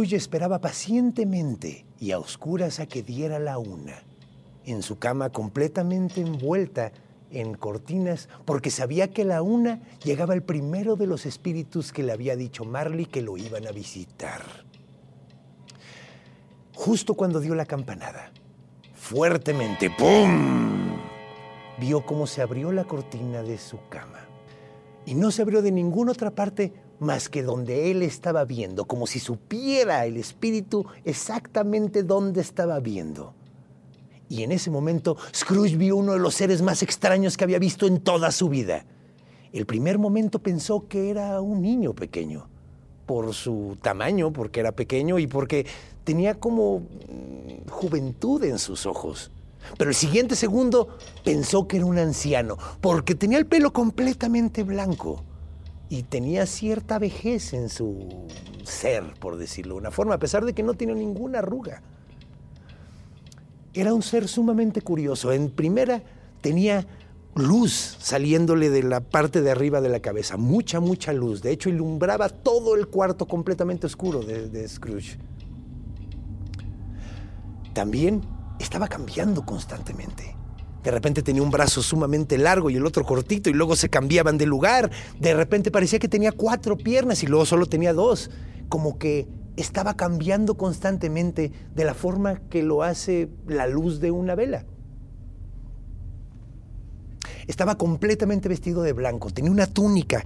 Scrooge 0.00 0.16
esperaba 0.16 0.62
pacientemente 0.62 1.84
y 1.98 2.12
a 2.12 2.18
oscuras 2.18 2.80
a 2.80 2.86
que 2.86 3.02
diera 3.02 3.38
la 3.38 3.58
una, 3.58 4.02
en 4.64 4.82
su 4.82 4.98
cama 4.98 5.28
completamente 5.28 6.22
envuelta 6.22 6.90
en 7.30 7.52
cortinas, 7.52 8.30
porque 8.46 8.70
sabía 8.70 9.10
que 9.10 9.26
la 9.26 9.42
una 9.42 9.82
llegaba 10.02 10.32
el 10.32 10.42
primero 10.42 10.96
de 10.96 11.06
los 11.06 11.26
espíritus 11.26 11.92
que 11.92 12.02
le 12.02 12.12
había 12.12 12.34
dicho 12.34 12.64
Marley 12.64 13.04
que 13.04 13.20
lo 13.20 13.36
iban 13.36 13.66
a 13.66 13.72
visitar. 13.72 14.40
Justo 16.74 17.12
cuando 17.12 17.38
dio 17.38 17.54
la 17.54 17.66
campanada, 17.66 18.32
fuertemente, 18.94 19.90
¡pum! 19.90 20.96
vio 21.78 22.06
cómo 22.06 22.26
se 22.26 22.40
abrió 22.40 22.72
la 22.72 22.84
cortina 22.84 23.42
de 23.42 23.58
su 23.58 23.78
cama. 23.90 24.20
Y 25.04 25.14
no 25.14 25.30
se 25.30 25.42
abrió 25.42 25.60
de 25.60 25.72
ninguna 25.72 26.12
otra 26.12 26.30
parte 26.30 26.72
más 27.00 27.28
que 27.28 27.42
donde 27.42 27.90
él 27.90 28.02
estaba 28.02 28.44
viendo, 28.44 28.84
como 28.84 29.06
si 29.06 29.18
supiera 29.18 30.06
el 30.06 30.16
espíritu 30.18 30.86
exactamente 31.04 32.02
dónde 32.02 32.42
estaba 32.42 32.78
viendo. 32.78 33.34
Y 34.28 34.44
en 34.44 34.52
ese 34.52 34.70
momento 34.70 35.16
Scrooge 35.34 35.76
vio 35.76 35.96
uno 35.96 36.12
de 36.12 36.20
los 36.20 36.34
seres 36.34 36.62
más 36.62 36.82
extraños 36.82 37.36
que 37.36 37.44
había 37.44 37.58
visto 37.58 37.86
en 37.86 38.00
toda 38.00 38.30
su 38.30 38.48
vida. 38.48 38.84
El 39.52 39.66
primer 39.66 39.98
momento 39.98 40.38
pensó 40.38 40.86
que 40.86 41.10
era 41.10 41.40
un 41.40 41.62
niño 41.62 41.94
pequeño, 41.94 42.48
por 43.06 43.34
su 43.34 43.76
tamaño, 43.82 44.32
porque 44.32 44.60
era 44.60 44.72
pequeño 44.72 45.18
y 45.18 45.26
porque 45.26 45.66
tenía 46.04 46.38
como 46.38 46.80
mm, 46.80 47.68
juventud 47.70 48.44
en 48.44 48.58
sus 48.58 48.86
ojos. 48.86 49.32
Pero 49.76 49.90
el 49.90 49.96
siguiente 49.96 50.36
segundo 50.36 50.96
pensó 51.24 51.66
que 51.66 51.78
era 51.78 51.86
un 51.86 51.98
anciano, 51.98 52.56
porque 52.80 53.14
tenía 53.14 53.38
el 53.38 53.46
pelo 53.46 53.72
completamente 53.72 54.62
blanco 54.62 55.24
y 55.90 56.04
tenía 56.04 56.46
cierta 56.46 57.00
vejez 57.00 57.52
en 57.52 57.68
su 57.68 58.28
ser, 58.62 59.02
por 59.18 59.36
decirlo 59.36 59.74
de 59.74 59.80
una 59.80 59.90
forma, 59.90 60.14
a 60.14 60.18
pesar 60.18 60.44
de 60.44 60.54
que 60.54 60.62
no 60.62 60.74
tenía 60.74 60.94
ninguna 60.94 61.40
arruga. 61.40 61.82
Era 63.74 63.92
un 63.92 64.02
ser 64.02 64.28
sumamente 64.28 64.82
curioso. 64.82 65.32
En 65.32 65.50
primera 65.50 66.00
tenía 66.40 66.86
luz 67.34 67.96
saliéndole 67.98 68.70
de 68.70 68.84
la 68.84 69.00
parte 69.00 69.42
de 69.42 69.50
arriba 69.50 69.80
de 69.80 69.88
la 69.88 69.98
cabeza, 69.98 70.36
mucha, 70.36 70.78
mucha 70.78 71.12
luz. 71.12 71.42
De 71.42 71.50
hecho, 71.50 71.68
ilumbraba 71.68 72.28
todo 72.28 72.76
el 72.76 72.86
cuarto 72.86 73.26
completamente 73.26 73.86
oscuro 73.86 74.20
de, 74.20 74.48
de 74.48 74.68
Scrooge. 74.68 75.18
También 77.74 78.22
estaba 78.60 78.86
cambiando 78.86 79.44
constantemente. 79.44 80.39
De 80.82 80.90
repente 80.90 81.22
tenía 81.22 81.42
un 81.42 81.50
brazo 81.50 81.82
sumamente 81.82 82.38
largo 82.38 82.70
y 82.70 82.76
el 82.76 82.86
otro 82.86 83.04
cortito 83.04 83.50
y 83.50 83.52
luego 83.52 83.76
se 83.76 83.90
cambiaban 83.90 84.38
de 84.38 84.46
lugar. 84.46 84.90
De 85.18 85.34
repente 85.34 85.70
parecía 85.70 85.98
que 85.98 86.08
tenía 86.08 86.32
cuatro 86.32 86.76
piernas 86.76 87.22
y 87.22 87.26
luego 87.26 87.44
solo 87.44 87.66
tenía 87.66 87.92
dos. 87.92 88.30
Como 88.68 88.98
que 88.98 89.28
estaba 89.56 89.94
cambiando 89.94 90.56
constantemente 90.56 91.52
de 91.74 91.84
la 91.84 91.94
forma 91.94 92.36
que 92.48 92.62
lo 92.62 92.82
hace 92.82 93.28
la 93.46 93.66
luz 93.66 94.00
de 94.00 94.10
una 94.10 94.34
vela. 94.34 94.64
Estaba 97.46 97.76
completamente 97.76 98.48
vestido 98.48 98.82
de 98.82 98.92
blanco, 98.92 99.30
tenía 99.30 99.50
una 99.50 99.66
túnica 99.66 100.24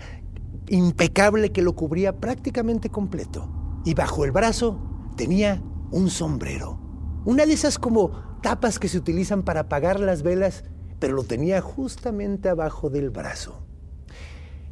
impecable 0.69 1.53
que 1.53 1.63
lo 1.63 1.75
cubría 1.75 2.17
prácticamente 2.17 2.91
completo. 2.91 3.49
Y 3.85 3.95
bajo 3.95 4.25
el 4.25 4.31
brazo 4.31 4.79
tenía 5.17 5.63
un 5.91 6.11
sombrero. 6.11 6.79
Una 7.25 7.47
de 7.47 7.55
esas 7.55 7.79
como 7.79 8.13
tapas 8.45 8.79
que 8.79 8.89
se 8.89 8.99
utilizan 8.99 9.43
para 9.43 9.61
apagar 9.61 9.99
las 10.01 10.23
velas, 10.23 10.65
pero 10.99 11.15
lo 11.15 11.25
tenía 11.25 11.63
justamente 11.63 12.51
abajo 12.51 12.91
del 12.91 13.09
brazo. 13.09 13.65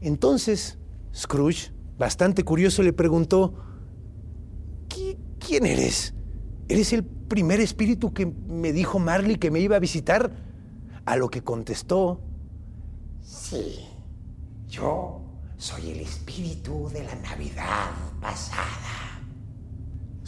Entonces, 0.03 0.79
Scrooge, 1.15 1.73
bastante 1.97 2.45
curioso, 2.45 2.83
le 2.83 2.93
preguntó, 2.93 3.55
"¿Qui- 4.91 5.17
¿quién 5.41 5.65
eres? 5.65 6.13
¿Eres 6.69 6.93
el 6.93 7.03
primer 7.03 7.61
espíritu 7.61 8.13
que 8.13 8.27
me 8.27 8.75
dijo 8.75 8.99
Marley 8.99 9.37
que 9.37 9.51
me 9.51 9.61
iba 9.61 9.77
a 9.77 9.81
visitar? 9.81 10.31
A 11.07 11.17
lo 11.17 11.31
que 11.31 11.43
contestó, 11.43 12.21
Sí, 13.25 13.79
yo 14.69 15.23
soy 15.57 15.93
el 15.93 16.01
espíritu 16.01 16.89
de 16.93 17.05
la 17.05 17.15
Navidad 17.15 17.91
pasada. 18.21 19.02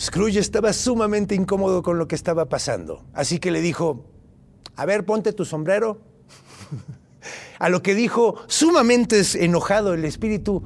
Scrooge 0.05 0.39
estaba 0.39 0.75
sumamente 0.75 1.35
incómodo 1.35 1.83
con 1.83 1.99
lo 1.99 2.07
que 2.07 2.15
estaba 2.15 2.45
pasando, 2.51 3.07
así 3.15 3.39
que 3.39 3.51
le 3.51 3.63
dijo, 3.63 4.05
a 4.77 4.85
ver, 4.85 5.07
ponte 5.07 5.33
tu 5.33 5.45
sombrero. 5.45 5.99
A 7.59 7.71
lo 7.71 7.83
que 7.83 7.95
dijo, 7.95 8.35
sumamente 8.49 9.23
enojado 9.43 9.95
el 9.95 10.05
espíritu, 10.05 10.63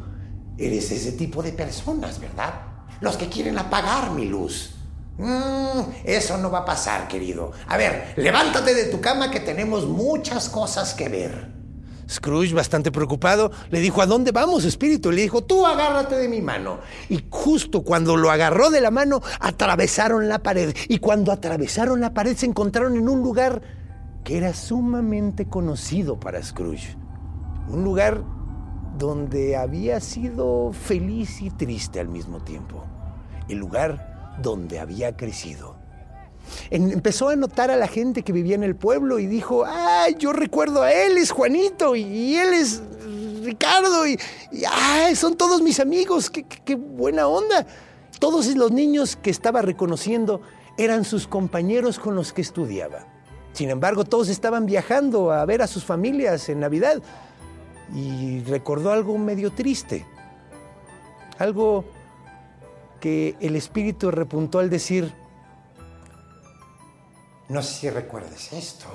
Eres 0.58 0.90
ese 0.90 1.12
tipo 1.12 1.40
de 1.40 1.52
personas, 1.52 2.18
¿verdad? 2.18 2.52
Los 3.00 3.16
que 3.16 3.28
quieren 3.28 3.56
apagar 3.58 4.10
mi 4.10 4.26
luz. 4.26 4.74
Mm, 5.16 5.82
eso 6.02 6.36
no 6.38 6.50
va 6.50 6.58
a 6.60 6.64
pasar, 6.64 7.06
querido. 7.06 7.52
A 7.68 7.76
ver, 7.76 8.14
levántate 8.16 8.74
de 8.74 8.86
tu 8.86 9.00
cama 9.00 9.30
que 9.30 9.38
tenemos 9.38 9.86
muchas 9.86 10.48
cosas 10.48 10.94
que 10.94 11.08
ver. 11.08 11.57
Scrooge, 12.08 12.54
bastante 12.54 12.90
preocupado, 12.90 13.50
le 13.70 13.80
dijo, 13.80 14.00
¿a 14.00 14.06
dónde 14.06 14.32
vamos, 14.32 14.64
espíritu? 14.64 15.10
Le 15.10 15.22
dijo, 15.22 15.44
tú 15.44 15.66
agárrate 15.66 16.16
de 16.16 16.28
mi 16.28 16.40
mano. 16.40 16.78
Y 17.08 17.24
justo 17.28 17.82
cuando 17.82 18.16
lo 18.16 18.30
agarró 18.30 18.70
de 18.70 18.80
la 18.80 18.90
mano, 18.90 19.20
atravesaron 19.40 20.28
la 20.28 20.42
pared. 20.42 20.74
Y 20.88 20.98
cuando 20.98 21.32
atravesaron 21.32 22.00
la 22.00 22.14
pared, 22.14 22.36
se 22.36 22.46
encontraron 22.46 22.96
en 22.96 23.08
un 23.08 23.22
lugar 23.22 23.60
que 24.24 24.38
era 24.38 24.54
sumamente 24.54 25.46
conocido 25.46 26.18
para 26.18 26.42
Scrooge. 26.42 26.96
Un 27.68 27.84
lugar 27.84 28.22
donde 28.96 29.56
había 29.56 30.00
sido 30.00 30.72
feliz 30.72 31.40
y 31.40 31.50
triste 31.50 32.00
al 32.00 32.08
mismo 32.08 32.40
tiempo. 32.40 32.84
El 33.48 33.58
lugar 33.58 34.36
donde 34.42 34.80
había 34.80 35.16
crecido. 35.16 35.77
Empezó 36.70 37.28
a 37.28 37.36
notar 37.36 37.70
a 37.70 37.76
la 37.76 37.88
gente 37.88 38.22
que 38.22 38.32
vivía 38.32 38.54
en 38.54 38.62
el 38.64 38.76
pueblo 38.76 39.18
y 39.18 39.26
dijo, 39.26 39.64
ay, 39.66 40.16
yo 40.18 40.32
recuerdo 40.32 40.82
a 40.82 40.92
él, 40.92 41.16
es 41.18 41.30
Juanito, 41.30 41.96
y, 41.96 42.36
él 42.36 42.54
es 42.54 42.82
Ricardo, 43.42 44.06
y, 44.06 44.18
ay, 44.70 45.14
son 45.16 45.36
todos 45.36 45.62
mis 45.62 45.80
amigos, 45.80 46.30
qué, 46.30 46.42
qué- 46.44 46.60
qué 46.64 46.74
buena 46.74 47.26
onda. 47.28 47.66
Todos 48.18 48.46
los 48.56 48.72
niños 48.72 49.16
que 49.16 49.30
estaba 49.30 49.62
reconociendo 49.62 50.40
eran 50.76 51.04
sus 51.04 51.26
compañeros 51.26 51.98
con 51.98 52.14
los 52.14 52.32
que 52.32 52.42
estudiaba. 52.42 53.06
Sin 53.52 53.70
embargo, 53.70 54.04
todos 54.04 54.28
estaban 54.28 54.66
viajando 54.66 55.32
a 55.32 55.44
ver 55.44 55.62
a 55.62 55.66
sus 55.66 55.84
familias 55.84 56.48
en 56.48 56.60
Navidad 56.60 57.02
y 57.94 58.40
recordó 58.42 58.92
algo 58.92 59.16
medio 59.18 59.50
triste, 59.52 60.04
algo 61.38 61.84
que 63.00 63.36
el 63.40 63.56
espíritu 63.56 64.10
repuntó 64.10 64.58
al 64.58 64.70
decir, 64.70 65.12
No 67.48 67.62
sé 67.62 67.74
si 67.80 67.90
recuerdes 67.90 68.52
esto, 68.52 68.86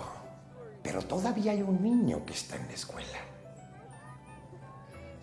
pero 0.83 1.01
todavía 1.01 1.53
hay 1.53 1.63
un 1.63 1.81
niño 1.81 2.23
que 2.23 2.33
está 2.33 2.55
en 2.55 2.67
la 2.67 2.73
escuela. 2.73 3.17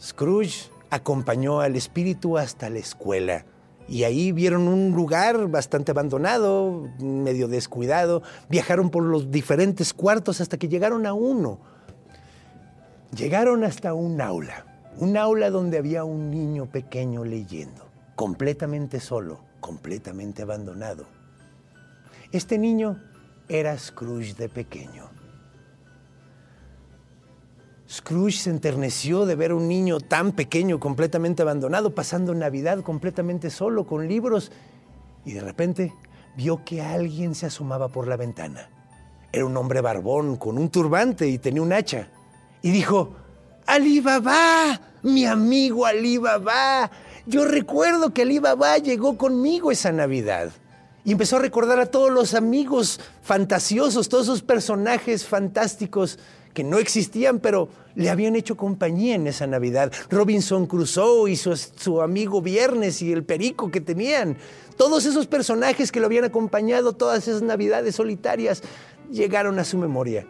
Scrooge 0.01 0.71
acompañó 0.91 1.61
al 1.61 1.77
espíritu 1.77 2.39
hasta 2.39 2.69
la 2.71 2.81
escuela 2.81 3.45
y 3.87 4.03
ahí 4.03 4.33
vieron 4.33 4.67
un 4.67 4.93
lugar 4.93 5.47
bastante 5.49 5.93
abandonado, 5.93 6.89
medio 6.99 7.47
descuidado. 7.47 8.23
Viajaron 8.49 8.91
por 8.91 9.05
los 9.05 9.31
diferentes 9.31 9.95
cuartos 9.95 10.41
hasta 10.41 10.59
que 10.59 10.69
llegaron 10.69 11.07
a 11.07 11.13
uno. 11.13 11.61
Llegaron 13.15 13.63
hasta 13.63 13.95
un 13.95 14.21
aula, 14.21 14.65
un 14.99 15.17
aula 15.17 15.51
donde 15.51 15.79
había 15.79 16.03
un 16.03 16.31
niño 16.31 16.67
pequeño 16.67 17.25
leyendo, 17.25 17.85
completamente 18.17 19.01
solo, 19.01 19.41
completamente 19.61 20.43
abandonado. 20.43 21.07
Este 22.33 22.59
niño 22.59 23.10
era 23.51 23.77
Scrooge 23.77 24.35
de 24.35 24.49
pequeño. 24.49 25.11
Scrooge 27.91 28.39
se 28.39 28.51
enterneció 28.51 29.27
de 29.27 29.35
ver 29.35 29.51
a 29.51 29.57
un 29.57 29.67
niño 29.67 29.99
tan 29.99 30.31
pequeño, 30.31 30.79
completamente 30.79 31.43
abandonado, 31.43 31.93
pasando 31.93 32.33
Navidad 32.33 32.83
completamente 32.83 33.51
solo, 33.51 33.85
con 33.85 34.07
libros, 34.07 34.53
y 35.25 35.33
de 35.33 35.41
repente 35.41 35.93
vio 36.37 36.65
que 36.65 36.81
alguien 36.81 37.35
se 37.35 37.47
asomaba 37.47 37.89
por 37.89 38.07
la 38.07 38.17
ventana. 38.17 38.71
Era 39.33 39.45
un 39.45 39.57
hombre 39.57 39.81
barbón, 39.81 40.37
con 40.37 40.57
un 40.57 40.71
turbante 40.71 41.27
y 41.27 41.39
tenía 41.39 41.63
un 41.63 41.73
hacha. 41.73 42.09
Y 42.63 42.71
dijo, 42.71 43.17
Ali 43.67 43.99
Baba, 43.99 44.81
mi 45.03 45.27
amigo 45.27 45.87
Ali 45.87 46.19
Baba. 46.19 46.89
Yo 47.27 47.45
recuerdo 47.45 48.15
que 48.15 48.23
Ali 48.23 48.39
Baba 48.39 48.79
llegó 48.79 49.19
conmigo 49.19 49.73
esa 49.73 49.91
Navidad. 49.91 50.53
Y 51.05 51.13
empezó 51.13 51.37
a 51.37 51.41
recordar 51.41 51.81
a 51.81 51.87
todos 51.87 52.11
los 52.11 52.35
amigos 52.35 53.01
fantasiosos, 53.23 54.09
todos 54.09 54.27
esos 54.27 54.43
personajes 54.43 55.25
fantásticos 55.25 56.19
que 56.53 56.65
no 56.65 56.79
existían, 56.79 57.39
pero 57.39 57.69
le 57.95 58.11
habían 58.11 58.37
hecho 58.37 58.57
compañía 58.57 59.15
en 59.15 59.27
esa 59.27 59.47
Navidad. 59.47 59.93
Robinson 60.11 60.67
Crusoe 60.67 61.31
y 61.31 61.37
su, 61.37 61.57
su, 61.57 62.03
amigo 62.03 62.43
Viernes 62.43 63.03
y 63.03 63.13
el 63.13 63.25
perico 63.25 63.71
que 63.71 63.81
tenían. 63.81 64.37
Todos 64.77 65.07
esos 65.07 65.27
personajes 65.27 65.93
que 65.93 66.01
lo 66.01 66.07
habían 66.07 66.25
acompañado 66.25 66.93
todas 66.93 67.29
esas 67.29 67.43
Navidades 67.43 67.95
solitarias 67.97 68.63
llegaron 69.11 69.59
a 69.59 69.65
su 69.65 69.79
memoria. 69.79 70.27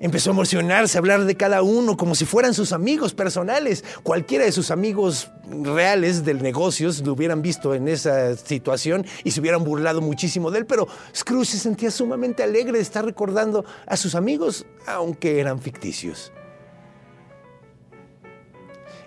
Empezó 0.00 0.30
a 0.30 0.32
emocionarse, 0.32 0.98
a 0.98 1.00
hablar 1.00 1.24
de 1.24 1.36
cada 1.36 1.62
uno 1.62 1.96
como 1.96 2.14
si 2.14 2.24
fueran 2.24 2.52
sus 2.52 2.72
amigos 2.72 3.14
personales. 3.14 3.84
Cualquiera 4.02 4.44
de 4.44 4.52
sus 4.52 4.70
amigos 4.70 5.30
reales 5.48 6.24
del 6.24 6.42
negocios 6.42 7.00
lo 7.06 7.12
hubieran 7.12 7.42
visto 7.42 7.74
en 7.74 7.86
esa 7.88 8.36
situación 8.36 9.06
y 9.22 9.30
se 9.30 9.40
hubieran 9.40 9.62
burlado 9.62 10.00
muchísimo 10.00 10.50
de 10.50 10.58
él, 10.58 10.66
pero 10.66 10.88
Scrooge 11.14 11.52
se 11.52 11.58
sentía 11.58 11.90
sumamente 11.90 12.42
alegre 12.42 12.72
de 12.72 12.82
estar 12.82 13.04
recordando 13.04 13.64
a 13.86 13.96
sus 13.96 14.14
amigos, 14.14 14.66
aunque 14.86 15.38
eran 15.38 15.60
ficticios. 15.60 16.32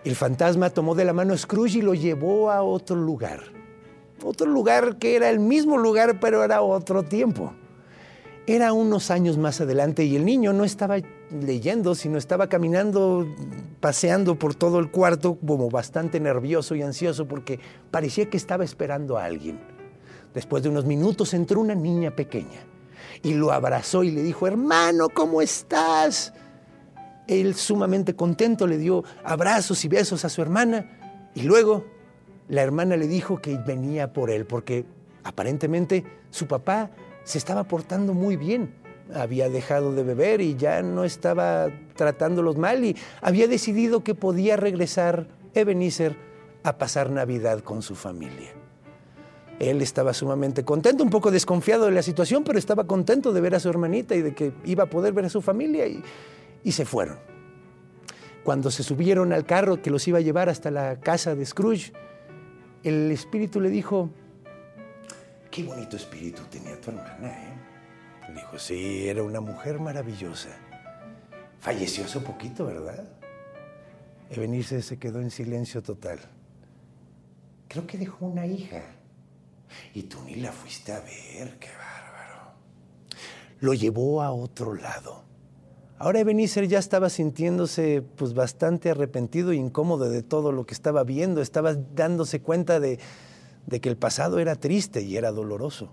El 0.05 0.15
fantasma 0.15 0.69
tomó 0.69 0.95
de 0.95 1.03
la 1.03 1.11
mano 1.11 1.33
a 1.33 1.37
Scrooge 1.37 1.79
y 1.79 1.81
lo 1.81 1.93
llevó 1.93 2.49
a 2.49 2.63
otro 2.63 2.95
lugar. 2.95 3.43
Otro 4.23 4.47
lugar 4.47 4.97
que 4.97 5.17
era 5.17 5.29
el 5.29 5.39
mismo 5.39 5.77
lugar, 5.77 6.19
pero 6.21 6.43
era 6.45 6.61
otro 6.61 7.03
tiempo. 7.03 7.53
Era 8.49 8.71
unos 8.71 9.11
años 9.11 9.37
más 9.37 9.59
adelante 9.59 10.05
y 10.05 10.15
el 10.15 10.23
niño 10.23 10.53
no 10.53 10.63
estaba 10.63 10.99
leyendo, 11.29 11.95
sino 11.95 12.17
estaba 12.17 12.47
caminando, 12.47 13.27
paseando 13.81 14.39
por 14.39 14.55
todo 14.55 14.79
el 14.79 14.89
cuarto 14.89 15.37
como 15.45 15.69
bastante 15.69 16.21
nervioso 16.21 16.73
y 16.73 16.81
ansioso 16.81 17.27
porque 17.27 17.59
parecía 17.91 18.29
que 18.29 18.37
estaba 18.37 18.63
esperando 18.63 19.17
a 19.17 19.25
alguien. 19.25 19.59
Después 20.33 20.63
de 20.63 20.69
unos 20.69 20.85
minutos 20.85 21.33
entró 21.33 21.59
una 21.59 21.75
niña 21.75 22.15
pequeña 22.15 22.61
y 23.21 23.33
lo 23.33 23.51
abrazó 23.51 24.05
y 24.05 24.11
le 24.11 24.23
dijo, 24.23 24.47
hermano, 24.47 25.09
¿cómo 25.13 25.41
estás? 25.41 26.33
Él 27.27 27.53
sumamente 27.53 28.15
contento 28.15 28.65
le 28.65 28.77
dio 28.77 29.03
abrazos 29.25 29.83
y 29.83 29.89
besos 29.89 30.23
a 30.23 30.29
su 30.29 30.41
hermana 30.41 31.29
y 31.35 31.41
luego 31.41 31.83
la 32.47 32.61
hermana 32.61 32.95
le 32.95 33.07
dijo 33.07 33.41
que 33.41 33.57
venía 33.57 34.13
por 34.13 34.31
él 34.31 34.45
porque 34.45 34.85
aparentemente 35.25 36.05
su 36.29 36.47
papá 36.47 36.91
se 37.27 37.37
estaba 37.37 37.65
portando 37.65 38.13
muy 38.13 38.37
bien. 38.37 38.73
Había 39.13 39.49
dejado 39.49 39.93
de 39.93 40.03
beber 40.03 40.39
y 40.39 40.55
ya 40.55 40.81
no 40.81 41.03
estaba 41.03 41.67
tratándolos 41.97 42.55
mal 42.55 42.85
y 42.85 42.95
había 43.21 43.49
decidido 43.49 44.01
que 44.01 44.15
podía 44.15 44.55
regresar 44.55 45.27
Ebenezer 45.53 46.15
a 46.63 46.77
pasar 46.77 47.11
Navidad 47.11 47.59
con 47.59 47.81
su 47.81 47.95
familia. 47.95 48.53
Él 49.59 49.81
estaba 49.81 50.13
sumamente 50.13 50.63
contento, 50.63 51.03
un 51.03 51.09
poco 51.09 51.29
desconfiado 51.29 51.85
de 51.85 51.91
la 51.91 52.01
situación, 52.01 52.45
pero 52.45 52.57
estaba 52.57 52.87
contento 52.87 53.33
de 53.33 53.41
ver 53.41 53.55
a 53.55 53.59
su 53.59 53.67
hermanita 53.67 54.15
y 54.15 54.21
de 54.21 54.33
que 54.33 54.53
iba 54.63 54.85
a 54.85 54.89
poder 54.89 55.11
ver 55.11 55.25
a 55.25 55.29
su 55.29 55.41
familia 55.41 55.85
y, 55.85 56.01
y 56.63 56.71
se 56.71 56.85
fueron. 56.85 57.17
Cuando 58.45 58.71
se 58.71 58.83
subieron 58.83 59.33
al 59.33 59.45
carro 59.45 59.81
que 59.81 59.91
los 59.91 60.07
iba 60.07 60.19
a 60.19 60.21
llevar 60.21 60.47
hasta 60.47 60.71
la 60.71 61.01
casa 61.01 61.35
de 61.35 61.45
Scrooge, 61.45 61.91
el 62.83 63.11
espíritu 63.11 63.59
le 63.59 63.69
dijo, 63.69 64.11
Qué 65.57 65.63
bonito 65.63 65.97
espíritu 65.97 66.43
tenía 66.51 66.79
tu 66.79 66.91
hermana, 66.91 67.29
¿eh? 67.29 68.31
Dijo, 68.35 68.59
sí, 68.59 69.07
era 69.07 69.23
una 69.23 69.41
mujer 69.41 69.79
maravillosa. 69.79 70.49
Falleció 71.59 72.05
hace 72.05 72.19
poquito, 72.19 72.67
¿verdad? 72.67 73.09
Ebenezer 74.29 74.83
se 74.83 74.99
quedó 74.99 75.19
en 75.19 75.31
silencio 75.31 75.81
total. 75.81 76.19
Creo 77.69 77.87
que 77.87 77.97
dejó 77.97 78.27
una 78.27 78.45
hija. 78.45 78.83
Y 79.95 80.03
tú 80.03 80.19
ni 80.27 80.35
la 80.35 80.51
fuiste 80.51 80.91
a 80.91 80.99
ver, 80.99 81.57
qué 81.57 81.69
bárbaro. 81.69 82.51
Lo 83.59 83.73
llevó 83.73 84.21
a 84.21 84.31
otro 84.31 84.75
lado. 84.75 85.23
Ahora 85.97 86.19
Ebenezer 86.19 86.67
ya 86.67 86.77
estaba 86.77 87.09
sintiéndose 87.09 88.03
pues 88.03 88.35
bastante 88.35 88.91
arrepentido 88.91 89.53
e 89.53 89.55
incómodo 89.55 90.07
de 90.07 90.21
todo 90.21 90.51
lo 90.51 90.67
que 90.67 90.75
estaba 90.75 91.03
viendo, 91.03 91.41
estaba 91.41 91.73
dándose 91.73 92.41
cuenta 92.41 92.79
de, 92.79 92.99
de 93.67 93.79
que 93.79 93.89
el 93.89 93.97
pasado 93.97 94.39
era 94.39 94.55
triste 94.55 95.01
y 95.01 95.17
era 95.17 95.31
doloroso. 95.31 95.91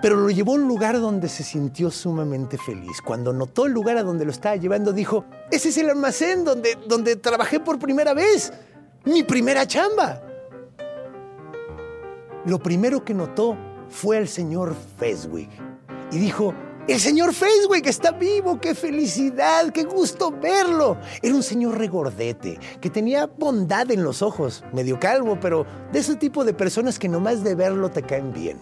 Pero 0.00 0.16
lo 0.16 0.30
llevó 0.30 0.52
a 0.52 0.54
un 0.56 0.66
lugar 0.66 0.98
donde 1.00 1.28
se 1.28 1.44
sintió 1.44 1.90
sumamente 1.92 2.58
feliz. 2.58 3.00
Cuando 3.00 3.32
notó 3.32 3.66
el 3.66 3.72
lugar 3.72 3.98
a 3.98 4.02
donde 4.02 4.24
lo 4.24 4.32
estaba 4.32 4.56
llevando, 4.56 4.92
dijo, 4.92 5.24
ese 5.52 5.68
es 5.68 5.78
el 5.78 5.90
almacén 5.90 6.44
donde, 6.44 6.76
donde 6.88 7.14
trabajé 7.14 7.60
por 7.60 7.78
primera 7.78 8.12
vez, 8.12 8.52
mi 9.04 9.22
primera 9.22 9.64
chamba. 9.64 10.20
Lo 12.44 12.58
primero 12.58 13.04
que 13.04 13.14
notó 13.14 13.56
fue 13.88 14.16
al 14.16 14.26
señor 14.26 14.74
Feswig 14.98 15.50
y 16.10 16.18
dijo, 16.18 16.52
el 16.88 16.98
señor 16.98 17.32
Facebook 17.32 17.82
está 17.84 18.10
vivo, 18.10 18.60
qué 18.60 18.74
felicidad, 18.74 19.70
qué 19.72 19.84
gusto 19.84 20.32
verlo. 20.32 20.96
Era 21.22 21.34
un 21.34 21.42
señor 21.42 21.78
regordete, 21.78 22.58
que 22.80 22.90
tenía 22.90 23.26
bondad 23.26 23.90
en 23.90 24.02
los 24.02 24.20
ojos, 24.20 24.64
medio 24.72 24.98
calvo, 24.98 25.38
pero 25.40 25.64
de 25.92 26.00
ese 26.00 26.16
tipo 26.16 26.44
de 26.44 26.54
personas 26.54 26.98
que 26.98 27.08
nomás 27.08 27.44
de 27.44 27.54
verlo 27.54 27.90
te 27.90 28.02
caen 28.02 28.32
bien. 28.32 28.58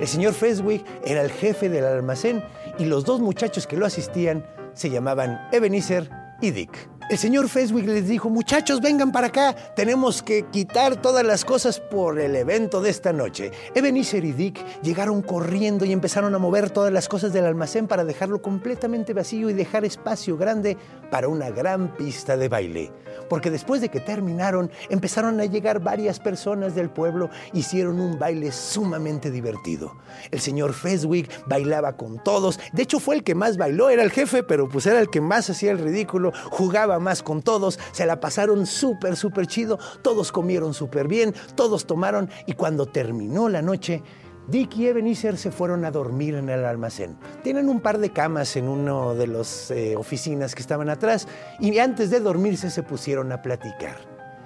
El 0.00 0.08
señor 0.08 0.32
Feswick 0.32 0.84
era 1.04 1.22
el 1.22 1.30
jefe 1.30 1.68
del 1.68 1.84
almacén 1.84 2.42
y 2.78 2.86
los 2.86 3.04
dos 3.04 3.20
muchachos 3.20 3.66
que 3.66 3.76
lo 3.76 3.86
asistían 3.86 4.44
se 4.72 4.90
llamaban 4.90 5.38
Ebenezer 5.52 6.10
y 6.40 6.50
Dick. 6.50 6.93
El 7.10 7.18
señor 7.18 7.50
Feswick 7.50 7.86
les 7.86 8.08
dijo, 8.08 8.30
muchachos, 8.30 8.80
vengan 8.80 9.12
para 9.12 9.26
acá, 9.26 9.54
tenemos 9.76 10.22
que 10.22 10.46
quitar 10.46 10.96
todas 11.02 11.22
las 11.22 11.44
cosas 11.44 11.78
por 11.78 12.18
el 12.18 12.34
evento 12.34 12.80
de 12.80 12.88
esta 12.88 13.12
noche. 13.12 13.52
Ebenezer 13.74 14.24
y 14.24 14.32
Dick 14.32 14.80
llegaron 14.80 15.20
corriendo 15.20 15.84
y 15.84 15.92
empezaron 15.92 16.34
a 16.34 16.38
mover 16.38 16.70
todas 16.70 16.90
las 16.90 17.06
cosas 17.06 17.34
del 17.34 17.44
almacén 17.44 17.88
para 17.88 18.04
dejarlo 18.04 18.40
completamente 18.40 19.12
vacío 19.12 19.50
y 19.50 19.52
dejar 19.52 19.84
espacio 19.84 20.38
grande 20.38 20.78
para 21.10 21.28
una 21.28 21.50
gran 21.50 21.94
pista 21.94 22.38
de 22.38 22.48
baile. 22.48 22.90
Porque 23.28 23.50
después 23.50 23.82
de 23.82 23.90
que 23.90 24.00
terminaron, 24.00 24.70
empezaron 24.88 25.38
a 25.40 25.44
llegar 25.44 25.80
varias 25.80 26.18
personas 26.18 26.74
del 26.74 26.88
pueblo, 26.88 27.28
hicieron 27.52 28.00
un 28.00 28.18
baile 28.18 28.50
sumamente 28.50 29.30
divertido. 29.30 29.94
El 30.30 30.40
señor 30.40 30.72
Feswick 30.72 31.30
bailaba 31.46 31.98
con 31.98 32.22
todos, 32.24 32.58
de 32.72 32.82
hecho 32.82 32.98
fue 32.98 33.16
el 33.16 33.24
que 33.24 33.34
más 33.34 33.58
bailó, 33.58 33.90
era 33.90 34.02
el 34.02 34.10
jefe, 34.10 34.42
pero 34.42 34.68
pues 34.68 34.86
era 34.86 35.00
el 35.00 35.10
que 35.10 35.20
más 35.20 35.50
hacía 35.50 35.70
el 35.70 35.78
ridículo, 35.78 36.32
jugaba 36.50 36.93
más 36.98 37.22
con 37.22 37.42
todos, 37.42 37.78
se 37.92 38.06
la 38.06 38.20
pasaron 38.20 38.66
súper, 38.66 39.16
súper 39.16 39.46
chido, 39.46 39.78
todos 40.02 40.32
comieron 40.32 40.74
súper 40.74 41.08
bien, 41.08 41.34
todos 41.54 41.86
tomaron 41.86 42.30
y 42.46 42.54
cuando 42.54 42.86
terminó 42.86 43.48
la 43.48 43.62
noche, 43.62 44.02
Dick 44.46 44.76
y 44.76 44.88
Ebenezer 44.88 45.38
se 45.38 45.50
fueron 45.50 45.84
a 45.86 45.90
dormir 45.90 46.34
en 46.34 46.50
el 46.50 46.64
almacén. 46.66 47.16
Tienen 47.42 47.68
un 47.68 47.80
par 47.80 47.98
de 47.98 48.10
camas 48.10 48.56
en 48.56 48.68
una 48.68 49.14
de 49.14 49.26
las 49.26 49.70
eh, 49.70 49.96
oficinas 49.96 50.54
que 50.54 50.60
estaban 50.60 50.90
atrás 50.90 51.26
y 51.60 51.78
antes 51.78 52.10
de 52.10 52.20
dormirse 52.20 52.70
se 52.70 52.82
pusieron 52.82 53.32
a 53.32 53.40
platicar. 53.40 53.96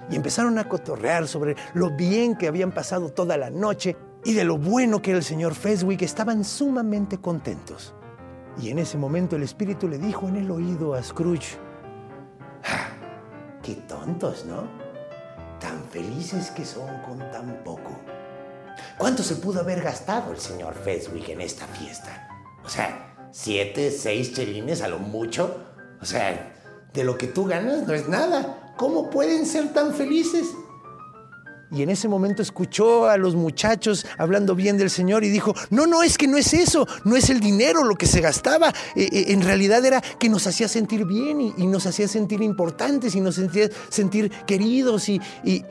Y 0.09 0.15
empezaron 0.15 0.57
a 0.57 0.67
cotorrear 0.67 1.27
sobre 1.27 1.55
lo 1.73 1.95
bien 1.95 2.35
que 2.35 2.47
habían 2.47 2.71
pasado 2.71 3.09
toda 3.09 3.37
la 3.37 3.49
noche 3.49 3.97
y 4.23 4.33
de 4.33 4.43
lo 4.43 4.57
bueno 4.57 5.01
que 5.01 5.11
era 5.11 5.19
el 5.19 5.25
señor 5.25 5.53
Feswick. 5.53 6.01
Estaban 6.01 6.45
sumamente 6.45 7.17
contentos. 7.17 7.93
Y 8.61 8.69
en 8.69 8.79
ese 8.79 8.97
momento 8.97 9.35
el 9.35 9.43
espíritu 9.43 9.87
le 9.87 9.97
dijo 9.97 10.27
en 10.27 10.37
el 10.37 10.49
oído 10.49 10.93
a 10.93 11.03
Scrooge, 11.03 11.57
qué 13.69 13.75
tontos, 13.81 14.45
¿no? 14.45 14.67
Tan 15.59 15.83
felices 15.91 16.49
que 16.49 16.65
son 16.65 16.89
con 17.03 17.19
tan 17.31 17.63
poco. 17.63 17.91
¿Cuánto 18.97 19.21
se 19.21 19.35
pudo 19.35 19.59
haber 19.59 19.81
gastado 19.81 20.31
el 20.31 20.39
señor 20.39 20.73
Feswick 20.73 21.29
en 21.29 21.41
esta 21.41 21.67
fiesta? 21.67 22.27
O 22.65 22.69
sea, 22.69 23.29
siete, 23.31 23.91
seis 23.91 24.33
chelines 24.33 24.81
a 24.81 24.87
lo 24.87 24.97
mucho. 24.97 25.55
O 26.01 26.05
sea, 26.05 26.51
de 26.93 27.03
lo 27.03 27.15
que 27.15 27.27
tú 27.27 27.45
ganas 27.45 27.85
no 27.85 27.93
es 27.93 28.09
nada. 28.09 28.73
¿Cómo 28.75 29.11
pueden 29.11 29.45
ser 29.45 29.71
tan 29.71 29.93
felices? 29.93 30.47
Y 31.71 31.83
en 31.83 31.89
ese 31.89 32.07
momento 32.07 32.41
escuchó 32.41 33.07
a 33.07 33.17
los 33.17 33.35
muchachos 33.35 34.05
hablando 34.17 34.55
bien 34.55 34.77
del 34.77 34.89
Señor 34.89 35.23
y 35.23 35.29
dijo, 35.29 35.53
no, 35.69 35.85
no, 35.85 36.01
es 36.01 36.17
que 36.17 36.27
no 36.27 36.37
es 36.37 36.53
eso, 36.53 36.87
no 37.03 37.15
es 37.15 37.29
el 37.29 37.39
dinero 37.39 37.83
lo 37.83 37.95
que 37.95 38.07
se 38.07 38.21
gastaba, 38.21 38.69
eh, 38.95 39.07
eh, 39.11 39.25
en 39.27 39.41
realidad 39.41 39.85
era 39.85 40.01
que 40.01 40.29
nos 40.29 40.47
hacía 40.47 40.67
sentir 40.67 41.05
bien 41.05 41.41
y, 41.41 41.67
nos 41.67 41.85
hacía 41.85 42.07
sentir 42.07 42.41
importantes 42.41 43.13
y 43.13 43.21
nos 43.21 43.37
hacía 43.37 43.69
sentir 43.89 44.31
queridos 44.47 45.07
y, 45.09 45.21
y, 45.43 45.63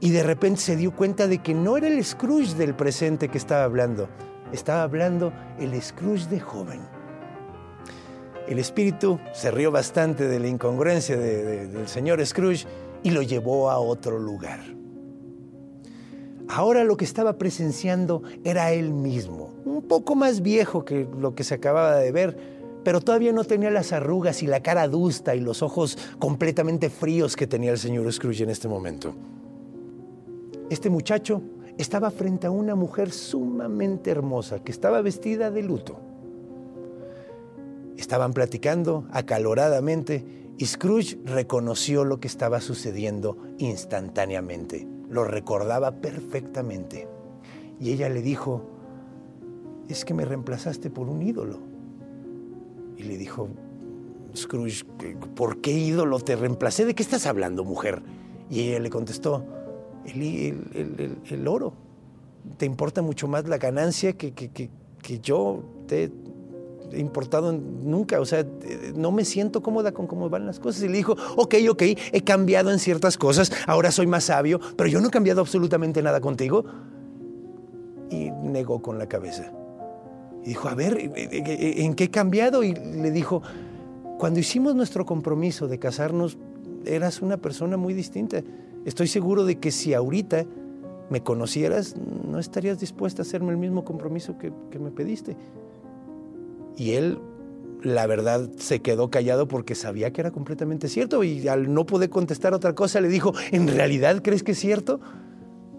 de 0.00 0.22
repente 0.22 0.60
se 0.60 0.76
dio 0.76 0.94
cuenta 0.94 1.26
de 1.26 1.38
que 1.38 1.52
no 1.54 1.76
era 1.76 1.88
el 1.88 2.02
Scrooge 2.02 2.54
del 2.54 2.74
presente 2.74 3.28
que 3.28 3.36
estaba 3.36 3.64
hablando, 3.64 4.08
estaba 4.52 4.82
hablando 4.82 5.32
el 5.58 5.80
Scrooge 5.82 6.28
de 6.28 6.40
joven. 6.40 6.80
El 8.48 8.58
espíritu 8.58 9.18
se 9.32 9.50
rió 9.50 9.70
bastante 9.70 10.28
de 10.28 10.40
la 10.40 10.48
incongruencia 10.48 11.16
de, 11.16 11.42
de, 11.42 11.66
del 11.66 11.88
señor 11.88 12.24
Scrooge 12.24 12.66
y 13.02 13.10
lo 13.10 13.22
llevó 13.22 13.70
a 13.70 13.78
otro 13.78 14.18
lugar. 14.18 14.83
Ahora 16.48 16.84
lo 16.84 16.96
que 16.96 17.04
estaba 17.04 17.38
presenciando 17.38 18.22
era 18.44 18.72
él 18.72 18.92
mismo, 18.92 19.50
un 19.64 19.82
poco 19.82 20.14
más 20.14 20.42
viejo 20.42 20.84
que 20.84 21.06
lo 21.18 21.34
que 21.34 21.42
se 21.42 21.54
acababa 21.54 21.96
de 21.96 22.12
ver, 22.12 22.36
pero 22.84 23.00
todavía 23.00 23.32
no 23.32 23.44
tenía 23.44 23.70
las 23.70 23.92
arrugas 23.92 24.42
y 24.42 24.46
la 24.46 24.62
cara 24.62 24.82
adusta 24.82 25.34
y 25.34 25.40
los 25.40 25.62
ojos 25.62 25.96
completamente 26.18 26.90
fríos 26.90 27.34
que 27.34 27.46
tenía 27.46 27.70
el 27.70 27.78
señor 27.78 28.12
Scrooge 28.12 28.42
en 28.42 28.50
este 28.50 28.68
momento. 28.68 29.14
Este 30.68 30.90
muchacho 30.90 31.40
estaba 31.78 32.10
frente 32.10 32.46
a 32.46 32.50
una 32.50 32.74
mujer 32.74 33.10
sumamente 33.10 34.10
hermosa 34.10 34.62
que 34.62 34.70
estaba 34.70 35.00
vestida 35.00 35.50
de 35.50 35.62
luto. 35.62 35.98
Estaban 37.96 38.34
platicando 38.34 39.06
acaloradamente 39.12 40.24
y 40.58 40.66
Scrooge 40.66 41.18
reconoció 41.24 42.04
lo 42.04 42.20
que 42.20 42.28
estaba 42.28 42.60
sucediendo 42.60 43.38
instantáneamente 43.58 44.93
lo 45.14 45.22
recordaba 45.22 45.92
perfectamente. 45.92 47.06
Y 47.78 47.92
ella 47.92 48.08
le 48.08 48.20
dijo, 48.20 48.62
es 49.88 50.04
que 50.04 50.12
me 50.12 50.24
reemplazaste 50.24 50.90
por 50.90 51.08
un 51.08 51.22
ídolo. 51.22 51.60
Y 52.96 53.04
le 53.04 53.16
dijo, 53.16 53.48
Scrooge, 54.34 54.84
¿por 55.36 55.60
qué 55.60 55.70
ídolo 55.70 56.18
te 56.18 56.34
reemplacé? 56.34 56.84
¿De 56.84 56.96
qué 56.96 57.04
estás 57.04 57.26
hablando, 57.26 57.64
mujer? 57.64 58.02
Y 58.50 58.62
ella 58.62 58.80
le 58.80 58.90
contestó, 58.90 59.44
el, 60.04 60.20
el, 60.20 61.18
el, 61.30 61.48
oro. 61.48 61.74
Te 62.56 62.66
importa 62.66 63.00
mucho 63.00 63.28
más 63.28 63.46
la 63.46 63.58
ganancia 63.58 64.14
que, 64.14 64.32
que, 64.32 64.50
que, 64.50 64.68
que 65.00 65.20
yo 65.20 65.62
te 65.86 66.10
importado 66.96 67.52
nunca, 67.52 68.20
o 68.20 68.24
sea, 68.24 68.46
no 68.94 69.12
me 69.12 69.24
siento 69.24 69.62
cómoda 69.62 69.92
con 69.92 70.06
cómo 70.06 70.28
van 70.28 70.46
las 70.46 70.60
cosas. 70.60 70.82
Y 70.82 70.88
le 70.88 70.96
dijo, 70.96 71.16
ok, 71.36 71.54
ok, 71.70 71.82
he 72.12 72.22
cambiado 72.22 72.70
en 72.70 72.78
ciertas 72.78 73.16
cosas, 73.16 73.52
ahora 73.66 73.90
soy 73.90 74.06
más 74.06 74.24
sabio, 74.24 74.60
pero 74.76 74.88
yo 74.88 75.00
no 75.00 75.08
he 75.08 75.10
cambiado 75.10 75.40
absolutamente 75.40 76.02
nada 76.02 76.20
contigo. 76.20 76.64
Y 78.10 78.30
negó 78.30 78.80
con 78.80 78.98
la 78.98 79.08
cabeza. 79.08 79.52
Y 80.44 80.48
dijo, 80.48 80.68
a 80.68 80.74
ver, 80.74 81.10
¿en 81.16 81.94
qué 81.94 82.04
he 82.04 82.10
cambiado? 82.10 82.62
Y 82.62 82.74
le 82.74 83.10
dijo, 83.10 83.42
cuando 84.18 84.40
hicimos 84.40 84.74
nuestro 84.74 85.06
compromiso 85.06 85.68
de 85.68 85.78
casarnos, 85.78 86.38
eras 86.84 87.22
una 87.22 87.38
persona 87.38 87.76
muy 87.76 87.94
distinta. 87.94 88.42
Estoy 88.84 89.08
seguro 89.08 89.44
de 89.44 89.58
que 89.58 89.70
si 89.70 89.94
ahorita 89.94 90.44
me 91.10 91.22
conocieras, 91.22 91.96
no 91.96 92.38
estarías 92.38 92.78
dispuesta 92.78 93.22
a 93.22 93.24
hacerme 93.24 93.50
el 93.50 93.56
mismo 93.56 93.84
compromiso 93.84 94.38
que, 94.38 94.52
que 94.70 94.78
me 94.78 94.90
pediste. 94.90 95.36
Y 96.76 96.92
él, 96.92 97.18
la 97.82 98.06
verdad, 98.06 98.50
se 98.56 98.80
quedó 98.80 99.10
callado 99.10 99.48
porque 99.48 99.74
sabía 99.74 100.12
que 100.12 100.20
era 100.20 100.30
completamente 100.30 100.88
cierto 100.88 101.24
y 101.24 101.48
al 101.48 101.72
no 101.72 101.86
poder 101.86 102.10
contestar 102.10 102.54
otra 102.54 102.74
cosa 102.74 103.00
le 103.00 103.08
dijo, 103.08 103.32
¿en 103.52 103.68
realidad 103.68 104.22
crees 104.22 104.42
que 104.42 104.52
es 104.52 104.58
cierto? 104.58 105.00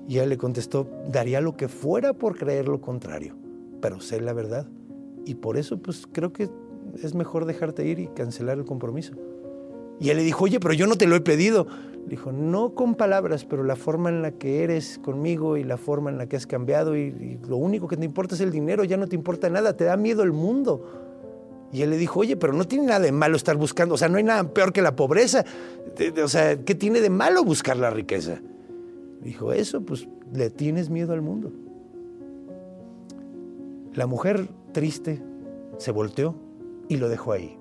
Y 0.08 0.20
él 0.20 0.30
le 0.30 0.38
contestó, 0.38 0.88
daría 1.12 1.42
lo 1.42 1.58
que 1.58 1.68
fuera 1.68 2.14
por 2.14 2.38
creer 2.38 2.68
lo 2.68 2.80
contrario, 2.80 3.36
pero 3.82 4.00
sé 4.00 4.22
la 4.22 4.34
verdad. 4.34 4.68
Y 5.26 5.36
por 5.36 5.58
eso, 5.58 5.80
pues 5.80 6.08
creo 6.12 6.32
que 6.32 6.50
es 7.02 7.16
mejor 7.16 7.46
dejarte 7.46 7.86
ir 7.88 8.00
y 8.00 8.08
cancelar 8.08 8.60
el 8.60 8.66
compromiso. 8.66 9.14
Y 10.00 10.10
él 10.10 10.18
le 10.18 10.24
dijo, 10.24 10.44
oye, 10.44 10.60
pero 10.60 10.74
yo 10.74 10.88
no 10.88 10.98
te 10.98 11.08
lo 11.08 11.16
he 11.16 11.22
pedido. 11.22 11.68
Dijo, 12.08 12.32
no 12.32 12.76
con 12.76 12.96
palabras, 12.96 13.46
pero 13.46 13.64
la 13.64 13.76
forma 13.76 14.10
en 14.10 14.22
la 14.22 14.32
que 14.32 14.64
eres 14.64 15.00
conmigo 15.00 15.58
y 15.58 15.64
la 15.64 15.78
forma 15.78 16.12
en 16.12 16.18
la 16.18 16.28
que 16.28 16.36
has 16.36 16.46
cambiado 16.46 16.96
y, 16.96 17.02
y, 17.02 17.40
lo 17.48 17.58
único 17.58 17.88
que 17.88 17.98
te 17.98 18.06
importa 18.06 18.36
es 18.36 18.42
el 18.42 18.52
dinero, 18.52 18.84
ya 18.84 18.96
no 18.96 19.08
te 19.08 19.16
importa 19.16 19.50
nada, 19.50 19.76
te 19.76 19.86
da 19.86 19.98
miedo 19.98 20.22
el 20.22 20.32
mundo. 20.32 21.06
Y 21.72 21.82
él 21.82 21.90
le 21.90 21.98
dijo, 21.98 22.20
oye, 22.20 22.38
pero 22.38 22.54
no 22.54 22.66
tiene 22.66 22.86
nada 22.86 23.00
de 23.00 23.12
malo 23.12 23.36
estar 23.36 23.58
buscando, 23.58 23.96
o 23.96 23.98
sea, 23.98 24.08
no 24.08 24.18
hay 24.18 24.24
nada 24.24 24.54
peor 24.54 24.72
que 24.72 24.82
la 24.82 24.96
pobreza. 24.96 25.44
O 26.24 26.28
sea, 26.28 26.58
¿qué 26.64 26.76
tiene 26.76 27.02
de 27.02 27.10
malo 27.10 27.44
buscar 27.44 27.76
la 27.76 27.90
riqueza? 27.90 28.40
Dijo, 29.22 29.52
eso, 29.52 29.82
pues 29.82 30.08
le 30.32 30.52
tienes 30.52 30.90
miedo 30.90 31.12
al 31.12 31.22
mundo. 31.22 31.52
La 33.94 34.06
mujer 34.06 34.48
triste 34.72 35.22
se 35.78 35.92
volteó 35.92 36.36
y 36.88 36.98
lo 36.98 37.10
dejó 37.10 37.32
ahí. 37.32 37.58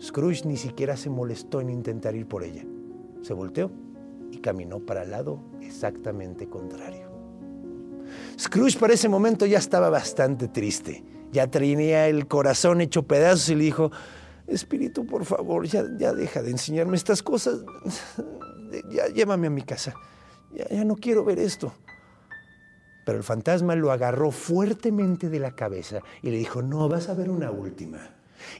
Scrooge 0.00 0.46
ni 0.46 0.56
siquiera 0.56 0.96
se 0.96 1.10
molestó 1.10 1.60
en 1.60 1.70
intentar 1.70 2.14
ir 2.14 2.26
por 2.26 2.44
ella. 2.44 2.64
Se 3.26 3.34
volteó 3.34 3.72
y 4.30 4.38
caminó 4.38 4.78
para 4.78 5.02
el 5.02 5.10
lado 5.10 5.40
exactamente 5.60 6.48
contrario. 6.48 7.10
Scrooge 8.38 8.78
para 8.78 8.94
ese 8.94 9.08
momento 9.08 9.46
ya 9.46 9.58
estaba 9.58 9.90
bastante 9.90 10.46
triste. 10.46 11.02
Ya 11.32 11.48
tenía 11.48 12.06
el 12.06 12.28
corazón 12.28 12.80
hecho 12.80 13.02
pedazos 13.02 13.48
y 13.48 13.56
le 13.56 13.64
dijo, 13.64 13.90
Espíritu, 14.46 15.04
por 15.06 15.24
favor, 15.24 15.66
ya, 15.66 15.84
ya 15.98 16.12
deja 16.12 16.40
de 16.40 16.52
enseñarme 16.52 16.96
estas 16.96 17.20
cosas. 17.20 17.64
Ya 18.92 19.08
llévame 19.08 19.48
a 19.48 19.50
mi 19.50 19.62
casa. 19.62 19.94
Ya, 20.54 20.68
ya 20.68 20.84
no 20.84 20.94
quiero 20.94 21.24
ver 21.24 21.40
esto. 21.40 21.72
Pero 23.04 23.18
el 23.18 23.24
fantasma 23.24 23.74
lo 23.74 23.90
agarró 23.90 24.30
fuertemente 24.30 25.28
de 25.28 25.40
la 25.40 25.56
cabeza 25.56 25.98
y 26.22 26.30
le 26.30 26.36
dijo, 26.36 26.62
no, 26.62 26.88
vas 26.88 27.08
a 27.08 27.14
ver 27.14 27.30
una 27.30 27.50
última 27.50 27.98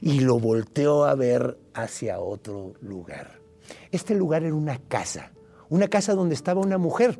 y 0.01 0.19
lo 0.19 0.39
volteó 0.39 1.05
a 1.05 1.15
ver 1.15 1.57
hacia 1.73 2.19
otro 2.19 2.73
lugar. 2.81 3.46
Este 3.91 4.15
lugar 4.15 4.43
era 4.43 4.55
una 4.55 4.77
casa, 4.77 5.31
una 5.69 5.87
casa 5.87 6.13
donde 6.13 6.35
estaba 6.35 6.61
una 6.61 6.77
mujer, 6.77 7.19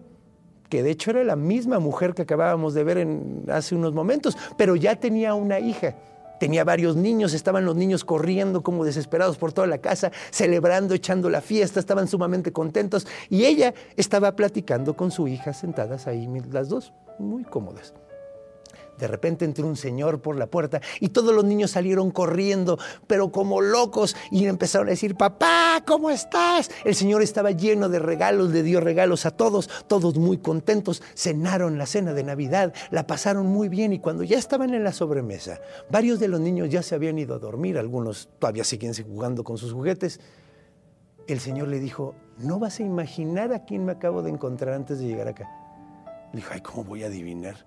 que 0.70 0.84
de 0.84 0.92
hecho 0.92 1.12
era 1.12 1.24
la 1.24 1.36
misma 1.36 1.80
mujer 1.80 2.14
que 2.14 2.24
acabábamos 2.24 2.74
de 2.74 2.84
ver 2.84 3.08
hace 3.50 3.76
unos 3.76 3.94
momentos, 3.94 4.38
pero 4.58 4.76
ya 4.76 4.96
tenía 4.96 5.34
una 5.34 5.60
hija. 5.60 5.96
Tenía 6.40 6.64
varios 6.64 6.96
niños, 6.96 7.34
estaban 7.34 7.66
los 7.66 7.76
niños 7.76 8.06
corriendo 8.06 8.62
como 8.62 8.86
desesperados 8.86 9.38
por 9.38 9.54
toda 9.54 9.66
la 9.66 9.80
casa, 9.80 10.12
celebrando, 10.30 10.94
echando 10.94 11.32
la 11.32 11.42
fiesta, 11.42 11.80
estaban 11.80 12.08
sumamente 12.08 12.52
contentos 12.52 13.08
y 13.30 13.46
ella 13.46 13.74
estaba 13.96 14.36
platicando 14.36 14.96
con 14.96 15.10
su 15.10 15.28
hija 15.28 15.54
sentadas 15.54 16.06
ahí 16.06 16.28
las 16.52 16.70
dos, 16.70 16.94
muy 17.18 17.44
cómodas. 17.44 17.96
De 18.98 19.08
repente 19.08 19.46
entró 19.46 19.68
un 19.68 19.76
señor 19.76 20.22
por 20.22 20.36
la 20.36 20.48
puerta 20.48 20.82
y 21.00 21.10
todos 21.10 21.34
los 21.34 21.46
niños 21.46 21.72
salieron 21.72 22.12
corriendo, 22.12 22.80
pero 23.06 23.32
como 23.32 23.62
locos, 23.62 24.16
y 24.32 24.46
empezaron 24.46 24.88
a 24.88 24.92
decir, 24.92 25.16
papá, 25.16 25.84
¿cómo 25.86 26.10
estás? 26.10 26.72
El 26.84 26.96
señor 26.96 27.22
estaba 27.22 27.52
lleno 27.52 27.90
de 27.90 28.00
regalos, 28.00 28.52
le 28.52 28.64
dio 28.64 28.80
regalos 28.80 29.26
a 29.26 29.32
todos, 29.32 29.70
todos 29.88 30.18
muy 30.18 30.38
contentos, 30.38 31.04
cenaron 31.16 31.78
la 31.78 31.86
cena 31.86 32.14
de 32.14 32.24
Navidad, 32.24 32.74
la 32.92 33.08
pasaron 33.08 33.48
muy 33.48 33.70
bien 33.70 33.94
y 33.94 34.00
cuando 34.00 34.24
ya 34.24 34.38
estaban 34.38 34.74
en 34.74 34.84
la 34.84 34.94
sobremesa, 34.94 35.60
varios 35.90 36.20
de 36.20 36.28
los 36.28 36.40
niños 36.40 36.70
ya 36.70 36.82
se 36.82 36.96
habían 36.96 37.20
ido 37.20 37.36
a 37.36 37.40
dormir, 37.40 37.78
algunos 37.78 38.30
todavía 38.40 38.64
siguen 38.64 38.94
jugando 39.04 39.44
con 39.44 39.58
sus 39.58 39.74
juguetes. 39.74 40.20
El 41.28 41.40
señor 41.40 41.68
le 41.68 41.80
dijo, 41.80 42.16
no 42.38 42.58
vas 42.58 42.80
a 42.80 42.84
imaginar 42.84 43.54
a 43.54 43.66
quién 43.66 43.86
me 43.86 43.92
acabo 43.92 44.22
de 44.22 44.30
encontrar 44.30 44.74
antes 44.74 45.00
de 45.00 45.06
llegar 45.06 45.28
acá. 45.28 45.50
Le 46.32 46.38
dijo, 46.38 46.52
ay, 46.54 46.62
¿cómo 46.62 46.84
voy 46.84 47.04
a 47.04 47.08
adivinar? 47.08 47.66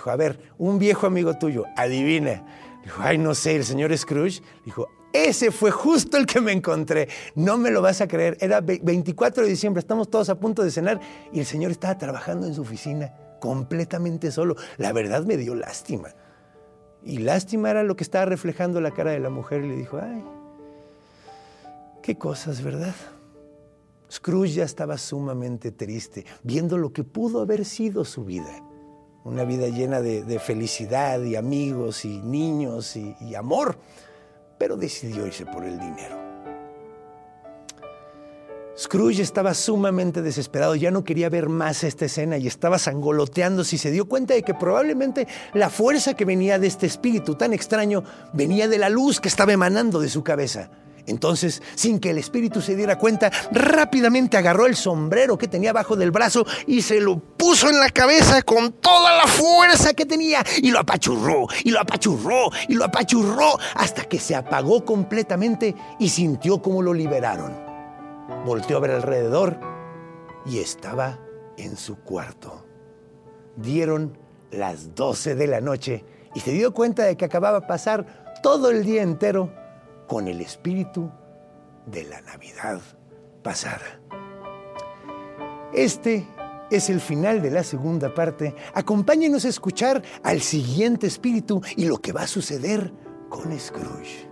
Dijo, 0.00 0.10
a 0.10 0.16
ver, 0.16 0.38
un 0.56 0.78
viejo 0.78 1.06
amigo 1.06 1.36
tuyo, 1.36 1.66
adivina. 1.76 2.42
Dijo, 2.82 3.02
ay, 3.02 3.18
no 3.18 3.34
sé, 3.34 3.56
el 3.56 3.66
señor 3.66 3.94
Scrooge. 3.94 4.40
Dijo, 4.64 4.88
ese 5.12 5.50
fue 5.50 5.70
justo 5.70 6.16
el 6.16 6.24
que 6.24 6.40
me 6.40 6.52
encontré. 6.52 7.06
No 7.34 7.58
me 7.58 7.70
lo 7.70 7.82
vas 7.82 8.00
a 8.00 8.08
creer. 8.08 8.38
Era 8.40 8.62
24 8.62 9.42
de 9.44 9.50
diciembre, 9.50 9.80
estamos 9.80 10.08
todos 10.08 10.30
a 10.30 10.40
punto 10.40 10.62
de 10.62 10.70
cenar 10.70 11.00
y 11.34 11.40
el 11.40 11.44
señor 11.44 11.70
estaba 11.70 11.98
trabajando 11.98 12.46
en 12.46 12.54
su 12.54 12.62
oficina, 12.62 13.12
completamente 13.40 14.30
solo. 14.30 14.56
La 14.78 14.94
verdad 14.94 15.22
me 15.26 15.36
dio 15.36 15.54
lástima. 15.54 16.14
Y 17.04 17.18
lástima 17.18 17.70
era 17.70 17.82
lo 17.82 17.94
que 17.94 18.04
estaba 18.04 18.24
reflejando 18.24 18.80
la 18.80 18.92
cara 18.92 19.10
de 19.10 19.20
la 19.20 19.28
mujer 19.28 19.62
y 19.62 19.68
le 19.68 19.76
dijo, 19.76 20.00
ay, 20.02 20.24
qué 22.02 22.16
cosas, 22.16 22.62
¿verdad? 22.62 22.94
Scrooge 24.10 24.52
ya 24.52 24.64
estaba 24.64 24.96
sumamente 24.96 25.72
triste, 25.72 26.24
viendo 26.42 26.78
lo 26.78 26.90
que 26.90 27.04
pudo 27.04 27.42
haber 27.42 27.66
sido 27.66 28.06
su 28.06 28.24
vida 28.24 28.62
una 29.24 29.44
vida 29.44 29.68
llena 29.68 30.00
de, 30.00 30.38
felicidad 30.38 31.22
y 31.22 31.36
amigos 31.36 32.04
y 32.04 32.18
niños 32.20 32.96
y, 32.96 33.14
y 33.20 33.34
amor, 33.34 33.78
pero 34.58 34.76
decidió 34.76 35.26
irse 35.26 35.46
por 35.46 35.64
el 35.64 35.78
dinero. 35.78 36.30
Scrooge 38.80 39.20
estaba 39.20 39.52
sumamente 39.52 40.22
desesperado, 40.22 40.74
ya 40.74 40.90
no 40.90 41.04
quería 41.04 41.28
ver 41.28 41.50
más 41.50 41.84
esta 41.84 42.06
escena 42.06 42.38
y 42.38 42.46
estaba 42.46 42.78
sangoloteándose 42.78 43.76
y 43.76 43.78
se 43.78 43.90
dio 43.90 44.08
cuenta 44.08 44.32
de 44.32 44.42
que 44.42 44.54
probablemente 44.54 45.28
la 45.52 45.68
fuerza 45.68 46.14
que 46.14 46.24
venía 46.24 46.58
de 46.58 46.68
este 46.68 46.86
espíritu 46.86 47.34
tan 47.34 47.52
extraño 47.52 48.02
venía 48.32 48.68
de 48.68 48.78
la 48.78 48.88
luz 48.88 49.20
que 49.20 49.28
estaba 49.28 49.52
emanando 49.52 50.00
de 50.00 50.08
su 50.08 50.22
cabeza. 50.22 50.70
Entonces, 51.06 51.62
sin 51.74 51.98
que 51.98 52.10
el 52.10 52.18
espíritu 52.18 52.60
se 52.60 52.76
diera 52.76 52.98
cuenta, 52.98 53.30
rápidamente 53.52 54.36
agarró 54.36 54.66
el 54.66 54.76
sombrero 54.76 55.38
que 55.38 55.48
tenía 55.48 55.72
bajo 55.72 55.96
del 55.96 56.10
brazo 56.10 56.46
y 56.66 56.82
se 56.82 57.00
lo 57.00 57.18
puso 57.18 57.68
en 57.68 57.78
la 57.78 57.90
cabeza 57.90 58.42
con 58.42 58.72
toda 58.72 59.16
la 59.16 59.26
fuerza 59.26 59.94
que 59.94 60.06
tenía 60.06 60.44
y 60.58 60.70
lo 60.70 60.80
apachurró, 60.80 61.46
y 61.64 61.70
lo 61.70 61.80
apachurró, 61.80 62.50
y 62.68 62.74
lo 62.74 62.84
apachurró 62.84 63.58
hasta 63.74 64.04
que 64.04 64.18
se 64.18 64.34
apagó 64.34 64.84
completamente 64.84 65.74
y 65.98 66.08
sintió 66.08 66.60
como 66.62 66.82
lo 66.82 66.92
liberaron 66.94 67.70
volteó 68.44 68.78
a 68.78 68.80
ver 68.80 68.92
alrededor 68.92 69.58
y 70.46 70.58
estaba 70.58 71.18
en 71.56 71.76
su 71.76 71.96
cuarto. 71.96 72.64
Dieron 73.56 74.16
las 74.50 74.94
12 74.94 75.34
de 75.34 75.46
la 75.46 75.60
noche 75.60 76.04
y 76.34 76.40
se 76.40 76.52
dio 76.52 76.72
cuenta 76.72 77.04
de 77.04 77.16
que 77.16 77.24
acababa 77.24 77.60
de 77.60 77.66
pasar 77.66 78.40
todo 78.42 78.70
el 78.70 78.84
día 78.84 79.02
entero 79.02 79.52
con 80.10 80.26
el 80.26 80.40
espíritu 80.40 81.08
de 81.86 82.02
la 82.02 82.20
Navidad 82.22 82.80
pasada. 83.44 84.00
Este 85.72 86.26
es 86.68 86.90
el 86.90 87.00
final 87.00 87.40
de 87.40 87.52
la 87.52 87.62
segunda 87.62 88.12
parte. 88.12 88.56
Acompáñenos 88.74 89.44
a 89.44 89.48
escuchar 89.48 90.02
al 90.24 90.40
siguiente 90.40 91.06
espíritu 91.06 91.62
y 91.76 91.84
lo 91.84 91.98
que 91.98 92.10
va 92.10 92.22
a 92.22 92.26
suceder 92.26 92.92
con 93.28 93.56
Scrooge. 93.56 94.28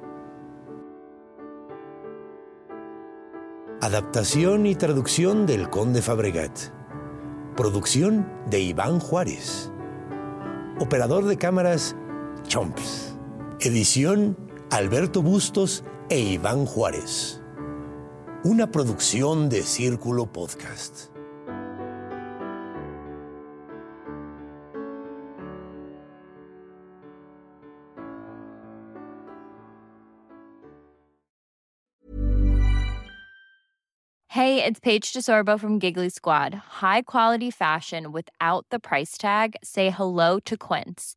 Adaptación 3.80 4.66
y 4.66 4.75
traducción 4.75 5.47
del 5.47 5.70
Conde 5.70 6.02
Fabregat. 6.02 6.58
Producción 7.54 8.28
de 8.50 8.58
Iván 8.58 8.99
Juárez. 8.99 9.70
Operador 10.80 11.26
de 11.26 11.38
cámaras 11.38 11.94
Chomps. 12.49 13.16
Edición 13.61 14.48
Alberto 14.71 15.23
Bustos 15.23 15.83
e 16.11 16.37
Iván 16.37 16.67
Juárez. 16.67 17.41
Una 18.45 18.71
producción 18.71 19.49
de 19.49 19.63
Círculo 19.63 20.31
Podcast. 20.31 21.09
Hey, 34.29 34.63
it's 34.63 34.79
Paige 34.81 35.15
DeSorbo 35.15 35.59
from 35.59 35.79
Giggly 35.81 36.11
Squad. 36.11 36.55
High 36.83 37.03
quality 37.03 37.51
fashion 37.51 38.13
without 38.13 38.67
the 38.69 38.79
price 38.79 39.17
tag. 39.17 39.57
Say 39.65 39.89
hello 39.89 40.39
to 40.41 40.59
Quince. 40.59 41.17